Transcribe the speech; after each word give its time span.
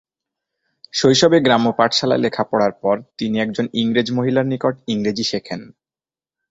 শৈশবে 0.93 1.37
গ্রাম্য 1.39 1.67
পাঠশালায় 1.77 2.21
লেখাপড়ার 2.21 2.73
পর 2.81 2.95
তিনি 3.17 3.35
একজন 3.39 3.65
ইংরেজ 3.73 4.07
মহিলার 4.11 4.45
নিকট 4.45 4.75
ইংরেজি 4.87 5.23
শেখেন। 5.23 5.61